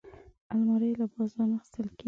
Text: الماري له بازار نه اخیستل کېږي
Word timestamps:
الماري 0.51 0.91
له 0.99 1.05
بازار 1.13 1.45
نه 1.51 1.55
اخیستل 1.57 1.85
کېږي 1.89 1.99